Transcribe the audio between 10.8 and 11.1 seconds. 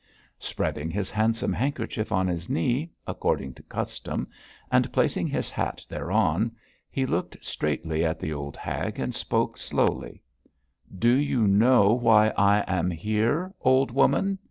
dirty creature.